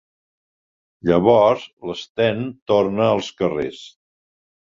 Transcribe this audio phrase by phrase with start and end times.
[1.09, 2.41] Llavors l'Sten
[2.73, 3.85] torna als carrers.